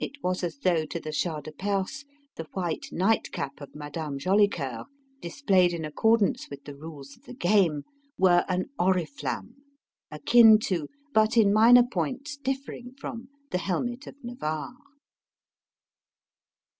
It 0.00 0.20
was 0.24 0.42
as 0.42 0.58
though 0.58 0.84
to 0.86 0.98
the 0.98 1.12
Shah 1.12 1.40
de 1.40 1.52
Perse 1.52 2.04
the 2.34 2.48
white 2.54 2.86
night 2.90 3.30
cap 3.30 3.60
of 3.60 3.76
Madame 3.76 4.18
Jolicoeur, 4.18 4.86
displayed 5.20 5.72
in 5.72 5.84
accordance 5.84 6.50
with 6.50 6.64
the 6.64 6.74
rules 6.74 7.16
of 7.16 7.26
the 7.26 7.32
game, 7.32 7.84
were 8.18 8.44
an 8.48 8.70
oriflamme: 8.76 9.54
akin 10.10 10.58
to, 10.64 10.88
but 11.14 11.36
in 11.36 11.52
minor 11.52 11.84
points 11.84 12.36
differing 12.36 12.94
from, 12.98 13.28
the 13.52 13.58
helmet 13.58 14.08
of 14.08 14.16
Navarre. 14.24 14.78